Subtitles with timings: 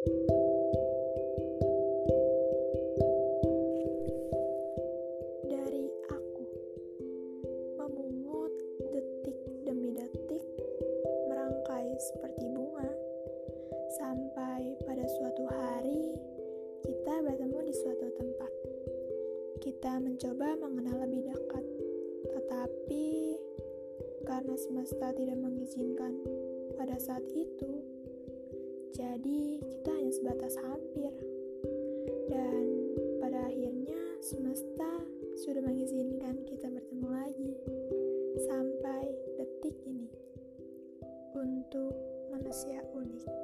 [0.00, 0.16] Dari
[6.08, 6.44] aku
[7.76, 8.54] memungut
[8.96, 9.36] detik
[9.68, 10.40] demi detik,
[11.28, 12.88] merangkai seperti bunga,
[14.00, 16.16] sampai pada suatu hari
[16.80, 18.52] kita bertemu di suatu tempat.
[19.60, 21.64] Kita mencoba mengenal lebih dekat,
[22.24, 23.36] tetapi
[24.24, 26.16] karena semesta tidak mengizinkan
[26.80, 27.84] pada saat itu,
[29.00, 31.08] jadi, kita hanya sebatas hampir.
[32.28, 32.64] Dan
[33.16, 34.92] pada akhirnya semesta
[35.40, 37.52] sudah mengizinkan kita bertemu lagi
[38.44, 39.08] sampai
[39.40, 40.12] detik ini
[41.32, 41.96] untuk
[42.28, 43.39] manusia unik.